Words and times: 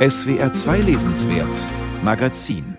SWR 0.00 0.50
2 0.50 0.78
Lesenswert 0.78 1.58
Magazin 2.02 2.78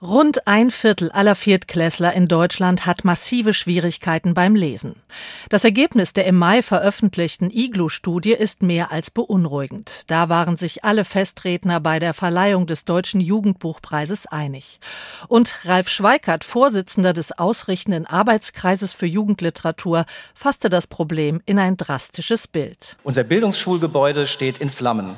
Rund 0.00 0.46
ein 0.46 0.70
Viertel 0.70 1.10
aller 1.10 1.34
Viertklässler 1.34 2.12
in 2.12 2.28
Deutschland 2.28 2.86
hat 2.86 3.04
massive 3.04 3.52
Schwierigkeiten 3.52 4.32
beim 4.32 4.54
Lesen. 4.54 5.02
Das 5.48 5.64
Ergebnis 5.64 6.12
der 6.12 6.26
im 6.26 6.36
Mai 6.36 6.62
veröffentlichten 6.62 7.50
Iglu-Studie 7.50 8.30
ist 8.30 8.62
mehr 8.62 8.92
als 8.92 9.10
beunruhigend. 9.10 10.08
Da 10.08 10.28
waren 10.28 10.56
sich 10.56 10.84
alle 10.84 11.04
Festredner 11.04 11.80
bei 11.80 11.98
der 11.98 12.14
Verleihung 12.14 12.68
des 12.68 12.84
Deutschen 12.84 13.20
Jugendbuchpreises 13.20 14.26
einig. 14.26 14.78
Und 15.26 15.64
Ralf 15.64 15.88
Schweikert, 15.88 16.44
Vorsitzender 16.44 17.12
des 17.12 17.36
ausrichtenden 17.36 18.06
Arbeitskreises 18.06 18.92
für 18.92 19.06
Jugendliteratur, 19.06 20.04
fasste 20.32 20.70
das 20.70 20.86
Problem 20.86 21.40
in 21.44 21.58
ein 21.58 21.76
drastisches 21.76 22.46
Bild. 22.46 22.96
Unser 23.02 23.24
Bildungsschulgebäude 23.24 24.28
steht 24.28 24.58
in 24.58 24.70
Flammen. 24.70 25.16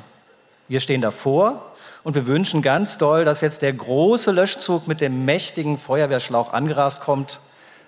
Wir 0.71 0.79
stehen 0.79 1.01
davor 1.01 1.73
und 2.05 2.15
wir 2.15 2.27
wünschen 2.27 2.61
ganz 2.61 2.97
doll, 2.97 3.25
dass 3.25 3.41
jetzt 3.41 3.61
der 3.61 3.73
große 3.73 4.31
Löschzug 4.31 4.87
mit 4.87 5.01
dem 5.01 5.25
mächtigen 5.25 5.77
Feuerwehrschlauch 5.77 6.53
angerast 6.53 7.01
kommt, 7.01 7.41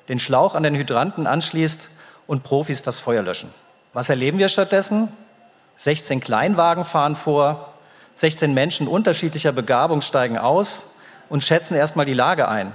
den 0.09 0.19
Schlauch 0.19 0.53
an 0.53 0.63
den 0.63 0.75
Hydranten 0.75 1.25
anschließt 1.25 1.87
und 2.27 2.43
Profis 2.43 2.81
das 2.81 2.99
Feuer 2.99 3.21
löschen. 3.21 3.49
Was 3.93 4.09
erleben 4.09 4.37
wir 4.37 4.49
stattdessen? 4.49 5.07
16 5.77 6.19
Kleinwagen 6.19 6.83
fahren 6.83 7.15
vor, 7.15 7.73
16 8.15 8.53
Menschen 8.53 8.89
unterschiedlicher 8.89 9.53
Begabung 9.53 10.01
steigen 10.01 10.37
aus 10.37 10.85
und 11.29 11.41
schätzen 11.41 11.75
erstmal 11.75 12.05
die 12.05 12.13
Lage 12.13 12.49
ein. 12.49 12.73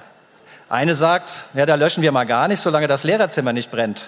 Eine 0.70 0.94
sagt, 0.94 1.44
ja, 1.52 1.66
da 1.66 1.74
löschen 1.74 2.02
wir 2.02 2.12
mal 2.12 2.24
gar 2.24 2.48
nicht, 2.48 2.62
solange 2.62 2.86
das 2.86 3.04
Lehrerzimmer 3.04 3.52
nicht 3.52 3.70
brennt. 3.70 4.06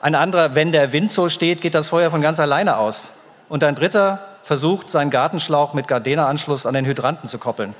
Ein 0.00 0.14
anderer, 0.14 0.54
wenn 0.54 0.72
der 0.72 0.94
Wind 0.94 1.10
so 1.10 1.28
steht, 1.28 1.60
geht 1.60 1.74
das 1.74 1.90
Feuer 1.90 2.10
von 2.10 2.22
ganz 2.22 2.40
alleine 2.40 2.78
aus. 2.78 3.12
Und 3.52 3.62
ein 3.64 3.74
dritter, 3.74 4.38
versucht, 4.40 4.88
seinen 4.88 5.10
Gartenschlauch 5.10 5.74
mit 5.74 5.86
Gardena-Anschluss 5.86 6.64
an 6.64 6.72
den 6.72 6.86
Hydranten 6.86 7.28
zu 7.28 7.36
koppeln. 7.36 7.74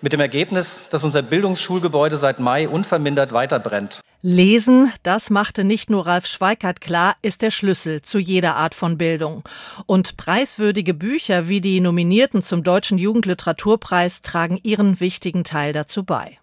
Mit 0.00 0.12
dem 0.12 0.20
Ergebnis, 0.20 0.88
dass 0.90 1.02
unser 1.02 1.22
Bildungsschulgebäude 1.22 2.16
seit 2.16 2.38
Mai 2.38 2.68
unvermindert 2.68 3.32
weiterbrennt. 3.32 3.98
Lesen, 4.22 4.92
das 5.02 5.28
machte 5.28 5.64
nicht 5.64 5.90
nur 5.90 6.06
Ralf 6.06 6.26
Schweikart 6.26 6.80
klar, 6.80 7.16
ist 7.20 7.42
der 7.42 7.50
Schlüssel 7.50 8.00
zu 8.00 8.20
jeder 8.20 8.54
Art 8.54 8.76
von 8.76 8.96
Bildung. 8.96 9.42
Und 9.86 10.16
preiswürdige 10.16 10.94
Bücher 10.94 11.48
wie 11.48 11.60
die 11.60 11.80
Nominierten 11.80 12.40
zum 12.40 12.62
Deutschen 12.62 12.96
Jugendliteraturpreis 12.96 14.22
tragen 14.22 14.60
ihren 14.62 15.00
wichtigen 15.00 15.42
Teil 15.42 15.72
dazu 15.72 16.04
bei. 16.04 16.38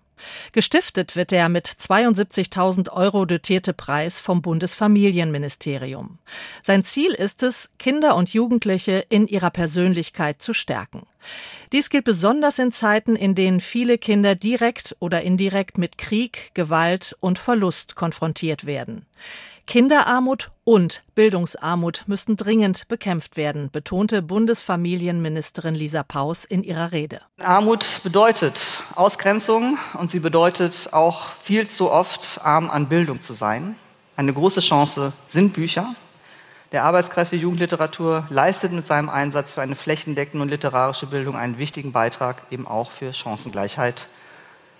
Gestiftet 0.52 1.16
wird 1.16 1.32
der 1.32 1.50
mit 1.50 1.68
72.000 1.68 2.92
Euro 2.92 3.26
dotierte 3.26 3.74
Preis 3.74 4.20
vom 4.20 4.42
Bundesfamilienministerium. 4.42 6.20
Sein 6.64 6.84
Ziel 6.84 7.12
ist 7.12 7.44
es, 7.44 7.70
Kinder 7.80 8.16
und 8.16 8.34
Jugendliche 8.34 9.06
in 9.10 9.28
ihrer 9.28 9.50
Persönlichkeit 9.50 10.42
zu 10.42 10.54
stärken. 10.54 11.06
Dies 11.72 11.90
gilt 11.90 12.06
besonders 12.06 12.60
in 12.60 12.72
Zeiten, 12.72 13.16
in 13.16 13.36
denen 13.36 13.60
viele 13.60 13.98
Kinder 13.98 14.36
direkt 14.36 14.96
oder 15.00 15.22
indirekt 15.22 15.78
mit 15.78 15.98
Krieg, 15.98 16.52
Gewalt 16.54 17.16
und 17.20 17.40
Verlust 17.40 17.96
konfrontiert 17.96 18.66
werden. 18.66 19.06
Kinderarmut 19.68 20.52
und 20.64 21.04
Bildungsarmut 21.16 22.04
müssen 22.06 22.38
dringend 22.38 22.88
bekämpft 22.88 23.36
werden, 23.36 23.72
betonte 23.72 24.22
Bundesfamilienministerin 24.22 25.74
Lisa 25.74 26.04
Paus 26.04 26.46
in 26.46 26.64
ihrer 26.64 26.92
Rede. 26.92 27.22
Armut 27.40 28.02
bedeutet 28.04 28.60
Ausgrenzung 28.94 29.80
und 30.00 30.12
sie 30.12 30.20
bedeutet 30.20 30.90
auch 30.92 31.30
viel 31.42 31.68
zu 31.68 31.92
oft 31.92 32.40
arm 32.44 32.70
an 32.70 32.88
Bildung 32.88 33.22
zu 33.22 33.34
sein. 33.34 33.76
Eine 34.16 34.34
große 34.34 34.62
Chance 34.62 35.14
sind 35.26 35.54
Bücher. 35.54 35.96
Der 36.76 36.84
Arbeitskreis 36.84 37.30
für 37.30 37.38
Jugendliteratur 37.38 38.28
leistet 38.30 38.74
mit 38.74 38.86
seinem 38.86 39.10
Einsatz 39.10 39.54
für 39.54 39.62
eine 39.62 39.78
flächendeckende 39.78 40.44
und 40.44 40.50
literarische 40.50 41.08
Bildung 41.08 41.38
einen 41.38 41.58
wichtigen 41.58 41.94
Beitrag 41.94 42.44
eben 42.52 42.68
auch 42.68 42.92
für 42.92 43.14
Chancengleichheit 43.14 44.10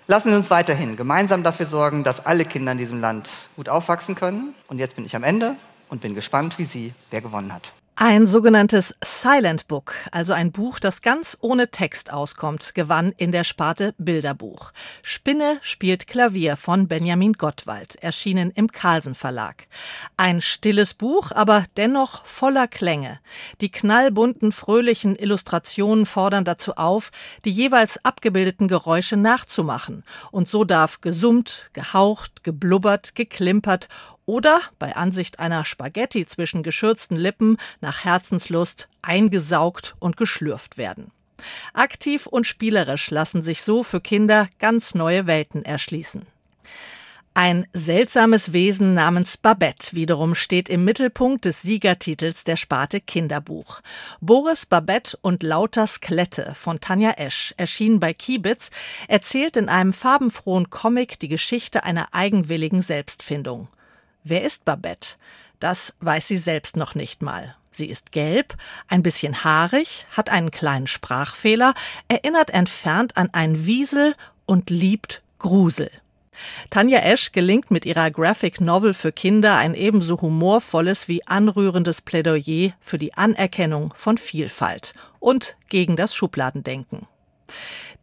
Lassen 0.06 0.28
Sie 0.28 0.36
uns 0.36 0.50
weiterhin 0.50 0.96
gemeinsam 0.96 1.42
dafür 1.42 1.64
sorgen, 1.64 2.04
dass 2.04 2.26
alle 2.26 2.44
Kinder 2.44 2.72
in 2.72 2.78
diesem 2.78 3.00
Land 3.00 3.48
gut 3.56 3.70
aufwachsen 3.70 4.14
können. 4.14 4.54
Und 4.68 4.78
jetzt 4.78 4.94
bin 4.94 5.06
ich 5.06 5.16
am 5.16 5.24
Ende 5.24 5.56
und 5.88 6.02
bin 6.02 6.14
gespannt, 6.14 6.58
wie 6.58 6.64
Sie, 6.64 6.92
wer 7.10 7.22
gewonnen 7.22 7.54
hat. 7.54 7.72
Ein 7.98 8.26
sogenanntes 8.26 8.94
Silent 9.02 9.68
Book, 9.68 9.94
also 10.12 10.34
ein 10.34 10.52
Buch, 10.52 10.78
das 10.78 11.00
ganz 11.00 11.38
ohne 11.40 11.70
Text 11.70 12.12
auskommt, 12.12 12.74
gewann 12.74 13.14
in 13.16 13.32
der 13.32 13.42
Sparte 13.42 13.94
Bilderbuch. 13.96 14.72
Spinne 15.02 15.56
spielt 15.62 16.06
Klavier 16.06 16.58
von 16.58 16.88
Benjamin 16.88 17.32
Gottwald, 17.32 17.96
erschienen 18.02 18.50
im 18.50 18.70
Carlsen 18.70 19.14
Verlag. 19.14 19.66
Ein 20.18 20.42
stilles 20.42 20.92
Buch, 20.92 21.32
aber 21.32 21.64
dennoch 21.78 22.22
voller 22.26 22.68
Klänge. 22.68 23.18
Die 23.62 23.72
knallbunten, 23.72 24.52
fröhlichen 24.52 25.16
Illustrationen 25.16 26.04
fordern 26.04 26.44
dazu 26.44 26.74
auf, 26.76 27.10
die 27.46 27.50
jeweils 27.50 28.04
abgebildeten 28.04 28.68
Geräusche 28.68 29.16
nachzumachen. 29.16 30.04
Und 30.30 30.50
so 30.50 30.64
darf 30.64 31.00
gesummt, 31.00 31.70
gehaucht, 31.72 32.44
geblubbert, 32.44 33.14
geklimpert 33.14 33.88
oder 34.26 34.60
bei 34.78 34.94
Ansicht 34.96 35.38
einer 35.38 35.64
Spaghetti 35.64 36.26
zwischen 36.26 36.62
geschürzten 36.62 37.16
Lippen 37.16 37.56
nach 37.80 38.04
Herzenslust 38.04 38.88
eingesaugt 39.02 39.94
und 39.98 40.16
geschlürft 40.16 40.76
werden. 40.76 41.12
Aktiv 41.72 42.26
und 42.26 42.46
spielerisch 42.46 43.10
lassen 43.10 43.42
sich 43.42 43.62
so 43.62 43.82
für 43.82 44.00
Kinder 44.00 44.48
ganz 44.58 44.94
neue 44.94 45.26
Welten 45.26 45.64
erschließen. 45.64 46.26
Ein 47.34 47.66
seltsames 47.74 48.54
Wesen 48.54 48.94
namens 48.94 49.36
Babette 49.36 49.94
wiederum 49.94 50.34
steht 50.34 50.70
im 50.70 50.86
Mittelpunkt 50.86 51.44
des 51.44 51.60
Siegertitels 51.60 52.44
der 52.44 52.56
Sparte 52.56 52.98
Kinderbuch. 52.98 53.82
Boris 54.22 54.64
Babette 54.64 55.18
und 55.20 55.42
lauter 55.42 55.86
Skelette 55.86 56.54
von 56.54 56.80
Tanja 56.80 57.10
Esch, 57.10 57.52
erschienen 57.58 58.00
bei 58.00 58.14
Kiebitz, 58.14 58.70
erzählt 59.06 59.58
in 59.58 59.68
einem 59.68 59.92
farbenfrohen 59.92 60.70
Comic 60.70 61.18
die 61.18 61.28
Geschichte 61.28 61.84
einer 61.84 62.14
eigenwilligen 62.14 62.80
Selbstfindung. 62.80 63.68
Wer 64.28 64.42
ist 64.42 64.64
Babette? 64.64 65.10
Das 65.60 65.94
weiß 66.00 66.26
sie 66.26 66.36
selbst 66.36 66.76
noch 66.76 66.96
nicht 66.96 67.22
mal. 67.22 67.54
Sie 67.70 67.86
ist 67.86 68.10
gelb, 68.10 68.56
ein 68.88 69.04
bisschen 69.04 69.44
haarig, 69.44 70.04
hat 70.10 70.30
einen 70.30 70.50
kleinen 70.50 70.88
Sprachfehler, 70.88 71.74
erinnert 72.08 72.50
entfernt 72.50 73.16
an 73.16 73.30
einen 73.32 73.66
Wiesel 73.66 74.16
und 74.44 74.68
liebt 74.68 75.22
Grusel. 75.38 75.92
Tanja 76.70 76.98
Esch 76.98 77.30
gelingt 77.30 77.70
mit 77.70 77.86
ihrer 77.86 78.10
Graphic 78.10 78.60
Novel 78.60 78.94
für 78.94 79.12
Kinder 79.12 79.58
ein 79.58 79.76
ebenso 79.76 80.20
humorvolles 80.20 81.06
wie 81.06 81.24
anrührendes 81.24 82.02
Plädoyer 82.02 82.72
für 82.80 82.98
die 82.98 83.14
Anerkennung 83.14 83.94
von 83.94 84.18
Vielfalt 84.18 84.92
und 85.20 85.56
gegen 85.68 85.94
das 85.94 86.16
Schubladendenken. 86.16 87.06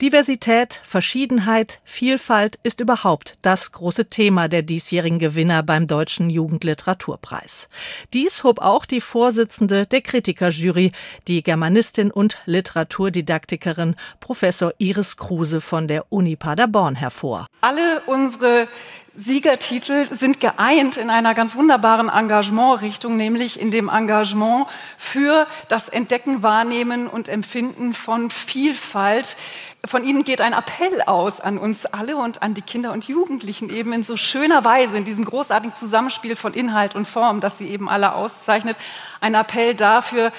Diversität, 0.03 0.81
Verschiedenheit, 0.83 1.79
Vielfalt 1.85 2.59
ist 2.61 2.81
überhaupt 2.81 3.37
das 3.41 3.71
große 3.71 4.09
Thema 4.09 4.49
der 4.49 4.61
diesjährigen 4.61 5.17
Gewinner 5.17 5.63
beim 5.63 5.87
Deutschen 5.87 6.29
Jugendliteraturpreis. 6.29 7.69
Dies 8.11 8.43
hob 8.43 8.59
auch 8.59 8.83
die 8.83 8.99
Vorsitzende 8.99 9.85
der 9.85 10.01
Kritikerjury, 10.01 10.91
die 11.29 11.41
Germanistin 11.41 12.11
und 12.11 12.37
Literaturdidaktikerin 12.45 13.95
Professor 14.19 14.73
Iris 14.77 15.15
Kruse 15.15 15.61
von 15.61 15.87
der 15.87 16.11
Uni 16.11 16.35
Paderborn 16.35 16.95
hervor. 16.95 17.47
Alle 17.61 18.01
unsere 18.05 18.67
Siegertitel 19.15 20.07
sind 20.07 20.41
geeint 20.41 20.97
in 20.97 21.11
einer 21.11 21.35
ganz 21.35 21.55
wunderbaren 21.55 22.09
Engagementrichtung, 22.09 23.15
nämlich 23.15 23.59
in 23.59 23.69
dem 23.69 23.87
Engagement 23.87 24.65
für 24.97 25.45
das 25.67 25.87
Entdecken, 25.87 26.41
Wahrnehmen 26.41 27.05
und 27.05 27.29
Empfinden 27.29 27.93
von 27.93 28.31
Vielfalt. 28.31 29.37
Von 29.85 30.03
Ihnen 30.03 30.23
geht 30.23 30.41
ein 30.41 30.53
Appell 30.53 31.03
aus 31.05 31.39
an 31.39 31.59
uns 31.59 31.85
alle 31.85 32.17
und 32.17 32.41
an 32.41 32.55
die 32.55 32.63
Kinder 32.63 32.91
und 32.91 33.07
Jugendlichen 33.07 33.69
eben 33.69 33.93
in 33.93 34.03
so 34.03 34.17
schöner 34.17 34.65
Weise, 34.65 34.97
in 34.97 35.05
diesem 35.05 35.25
großartigen 35.25 35.75
Zusammenspiel 35.75 36.35
von 36.35 36.55
Inhalt 36.55 36.95
und 36.95 37.07
Form, 37.07 37.39
das 37.39 37.59
Sie 37.59 37.67
eben 37.67 37.89
alle 37.89 38.15
auszeichnet. 38.15 38.77
Ein 39.21 39.35
Appell 39.35 39.75
dafür, 39.75 40.31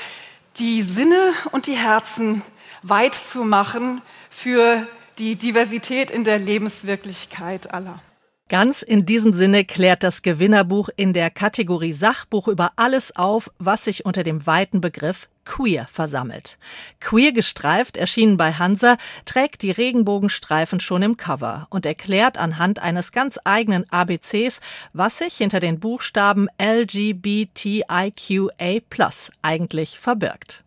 die 0.57 0.83
Sinne 0.83 1.33
und 1.53 1.69
die 1.69 1.77
Herzen 1.77 2.43
weit 2.83 3.15
zu 3.15 3.45
machen 3.45 4.03
für 4.31 4.89
die 5.21 5.37
Diversität 5.37 6.11
in 6.11 6.25
der 6.25 6.41
Lebenswirklichkeit 6.41 7.73
aller. 7.73 8.01
Ganz 8.55 8.83
in 8.83 9.05
diesem 9.05 9.33
Sinne 9.33 9.65
klärt 9.65 10.05
das 10.05 10.23
Gewinnerbuch 10.23 10.89
in 10.95 11.13
der 11.13 11.29
Kategorie 11.29 11.93
Sachbuch 11.93 12.47
über 12.47 12.71
alles 12.77 13.17
auf, 13.17 13.51
was 13.59 13.83
sich 13.83 14.07
unter 14.07 14.23
dem 14.23 14.47
weiten 14.47 14.81
Begriff 14.81 15.29
Queer 15.45 15.89
versammelt. 15.91 16.57
Queer 17.01 17.33
gestreift, 17.33 17.97
erschienen 17.97 18.37
bei 18.37 18.53
Hansa, 18.53 18.97
trägt 19.25 19.63
die 19.63 19.73
Regenbogenstreifen 19.73 20.79
schon 20.79 21.03
im 21.03 21.17
Cover 21.17 21.67
und 21.69 21.85
erklärt 21.85 22.39
anhand 22.39 22.79
eines 22.79 23.11
ganz 23.11 23.41
eigenen 23.43 23.91
ABCs, 23.91 24.61
was 24.93 25.19
sich 25.19 25.35
hinter 25.35 25.59
den 25.59 25.81
Buchstaben 25.81 26.47
LGBTIQA 26.63 28.13
eigentlich 29.43 29.99
verbirgt. 29.99 30.64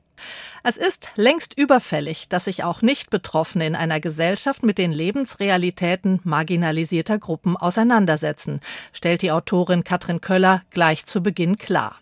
Es 0.63 0.77
ist 0.77 1.09
längst 1.15 1.57
überfällig, 1.57 2.29
dass 2.29 2.45
sich 2.45 2.63
auch 2.63 2.81
Nicht-Betroffene 2.81 3.65
in 3.65 3.75
einer 3.75 3.99
Gesellschaft 3.99 4.63
mit 4.63 4.77
den 4.77 4.91
Lebensrealitäten 4.91 6.19
marginalisierter 6.23 7.19
Gruppen 7.19 7.55
auseinandersetzen, 7.55 8.61
stellt 8.93 9.21
die 9.21 9.31
Autorin 9.31 9.83
Katrin 9.83 10.21
Köller 10.21 10.61
gleich 10.71 11.05
zu 11.05 11.21
Beginn 11.21 11.57
klar. 11.57 11.97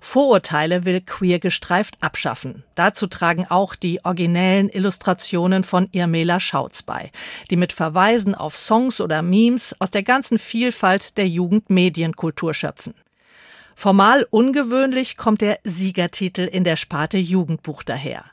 Vorurteile 0.00 0.84
will 0.84 1.00
Queer 1.00 1.38
gestreift 1.38 1.98
abschaffen. 2.00 2.62
Dazu 2.74 3.06
tragen 3.06 3.46
auch 3.48 3.74
die 3.74 4.04
originellen 4.04 4.68
Illustrationen 4.68 5.64
von 5.64 5.88
Irmela 5.92 6.40
Schautz 6.40 6.82
bei, 6.82 7.10
die 7.50 7.56
mit 7.56 7.72
Verweisen 7.72 8.34
auf 8.34 8.56
Songs 8.56 9.00
oder 9.00 9.22
Memes 9.22 9.74
aus 9.80 9.90
der 9.90 10.02
ganzen 10.02 10.38
Vielfalt 10.38 11.16
der 11.16 11.28
Jugendmedienkultur 11.28 12.54
schöpfen. 12.54 12.94
Formal 13.80 14.26
ungewöhnlich 14.30 15.16
kommt 15.16 15.40
der 15.40 15.60
Siegertitel 15.62 16.40
in 16.40 16.64
der 16.64 16.74
Sparte 16.74 17.16
Jugendbuch 17.16 17.84
daher. 17.84 18.24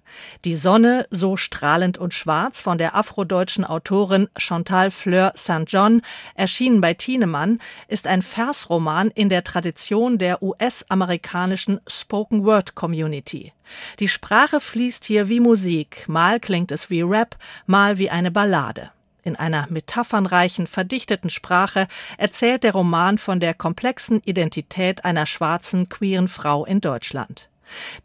Die 0.44 0.56
Sonne, 0.56 1.06
so 1.12 1.38
strahlend 1.38 2.00
und 2.00 2.16
schwarz 2.16 2.62
von 2.62 2.80
der 2.80 2.96
afrodeutschen 2.96 3.64
Autorin 3.64 4.28
Chantal 4.40 4.90
Fleur 4.90 5.34
St. 5.38 5.66
John, 5.68 6.02
erschienen 6.34 6.82
bei 6.82 6.96
Thienemann, 6.96 7.60
ist 7.88 8.08
ein 8.08 8.24
Versroman 8.24 9.12
in 9.12 9.30
der 9.30 9.44
Tradition 9.44 10.18
der 10.18 10.42
US-amerikanischen 10.42 11.80
Spoken 11.86 12.44
Word 12.44 12.74
Community. 12.74 13.54
Die 14.00 14.08
Sprache 14.08 14.60
fließt 14.60 15.06
hier 15.06 15.30
wie 15.30 15.42
Musik, 15.42 16.06
mal 16.08 16.40
klingt 16.40 16.72
es 16.72 16.90
wie 16.90 17.04
Rap, 17.04 17.38
mal 17.68 18.00
wie 18.00 18.10
eine 18.10 18.32
Ballade. 18.32 18.90
In 19.26 19.36
einer 19.36 19.66
metaphernreichen, 19.72 20.68
verdichteten 20.68 21.32
Sprache 21.32 21.88
erzählt 22.20 22.64
der 22.64 22.74
Roman 22.74 23.18
von 23.18 23.40
der 23.40 23.56
komplexen 23.56 24.22
Identität 24.24 25.04
einer 25.04 25.26
schwarzen, 25.26 25.90
queeren 25.90 26.28
Frau 26.28 26.64
in 26.64 26.80
Deutschland. 26.80 27.50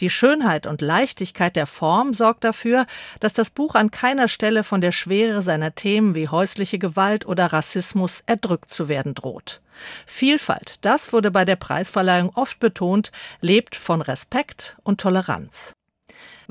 Die 0.01 0.09
Schönheit 0.09 0.67
und 0.67 0.81
Leichtigkeit 0.81 1.57
der 1.57 1.67
Form 1.67 2.15
sorgt 2.15 2.45
dafür, 2.45 2.87
dass 3.21 3.35
das 3.35 3.51
Buch 3.51 3.75
an 3.75 3.91
keiner 3.91 4.29
Stelle 4.29 4.65
von 4.65 4.81
der 4.81 4.93
Schwere 4.93 5.43
seiner 5.43 5.75
Themen 5.75 6.15
wie 6.15 6.29
häusliche 6.29 6.79
Gewalt 6.79 7.27
oder 7.27 7.53
Rassismus 7.53 8.23
erdrückt 8.25 8.71
zu 8.71 8.89
werden 8.89 9.15
droht. 9.15 9.61
Vielfalt, 10.07 10.85
das 10.87 11.13
wurde 11.13 11.31
bei 11.31 11.45
der 11.45 11.57
Preisverleihung 11.57 12.31
oft 12.35 12.59
betont, 12.61 13.13
lebt 13.43 13.77
von 13.77 14.01
Respekt 14.01 14.79
und 14.83 15.03
Toleranz. 15.03 15.75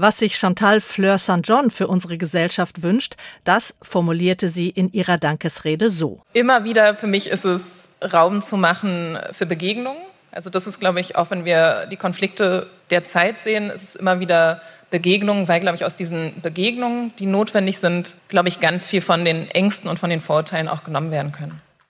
Was 0.02 0.18
sich 0.18 0.38
Chantal 0.38 0.80
Fleur 0.80 1.18
St. 1.18 1.42
John 1.44 1.70
für 1.70 1.88
unsere 1.90 2.18
Gesellschaft 2.18 2.84
wünscht, 2.84 3.18
das 3.44 3.74
formulierte 3.82 4.48
sie 4.48 4.70
in 4.70 4.94
ihrer 4.94 5.18
Dankesrede 5.18 5.92
so. 5.92 6.22
Immer 6.32 6.64
wieder 6.64 6.96
für 6.96 7.08
mich 7.08 7.30
ist 7.30 7.44
es 7.44 7.90
Raum 8.02 8.42
zu 8.42 8.56
machen 8.56 9.20
für 9.34 9.46
Begegnungen. 9.46 10.02
Also 10.32 10.50
das 10.50 10.68
ist, 10.68 10.80
glaube 10.80 11.02
ich, 11.02 11.18
auch 11.18 11.32
wenn 11.32 11.44
wir 11.44 11.86
die 11.92 11.98
Konflikte 11.98 12.68
der 12.92 13.04
Zeit 13.04 13.42
sehen, 13.42 13.70
ist 13.70 13.84
es 13.84 13.96
immer 13.98 14.22
wieder 14.22 14.62
Begegnungen, 14.90 15.50
weil, 15.50 15.60
glaube 15.60 15.76
ich, 15.76 15.84
aus 15.84 15.98
diesen 15.98 16.32
Begegnungen, 16.42 17.12
die 17.20 17.26
notwendig 17.26 17.80
sind, 17.80 18.16
glaube 18.30 18.48
ich, 18.48 18.62
ganz 18.62 18.88
viel 18.88 19.02
von 19.02 19.26
den 19.26 19.52
Ängsten 19.52 19.90
und 19.90 20.00
von 20.00 20.10
den 20.10 20.22
Vorurteilen 20.22 20.70
auch 20.70 20.86
genommen 20.86 21.12
werden 21.12 21.34
können. 21.34 21.62